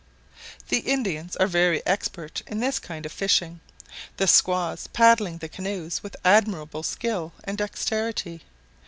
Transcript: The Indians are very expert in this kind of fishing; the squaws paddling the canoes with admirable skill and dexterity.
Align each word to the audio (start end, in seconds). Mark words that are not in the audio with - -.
The 0.69 0.79
Indians 0.79 1.35
are 1.35 1.45
very 1.45 1.85
expert 1.85 2.41
in 2.47 2.59
this 2.59 2.79
kind 2.79 3.05
of 3.05 3.11
fishing; 3.11 3.59
the 4.17 4.25
squaws 4.25 4.87
paddling 4.87 5.37
the 5.37 5.47
canoes 5.47 6.01
with 6.01 6.15
admirable 6.25 6.81
skill 6.81 7.33
and 7.43 7.55
dexterity. 7.55 8.41